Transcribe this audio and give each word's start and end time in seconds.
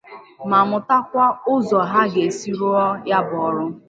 ma 0.49 0.59
mụtakwa 0.69 1.25
ụzọ 1.53 1.79
ha 1.91 2.01
ga-esi 2.11 2.49
rụọ 2.59 2.83
ya 3.09 3.17
bụ 3.27 3.35
ọrụ 3.47 3.65